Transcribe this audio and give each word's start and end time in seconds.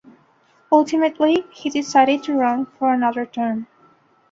Ultimately 0.71 1.45
he 1.51 1.69
decided 1.69 2.23
to 2.23 2.33
run 2.33 2.65
for 2.65 2.91
another 2.91 3.23
term. 3.23 3.67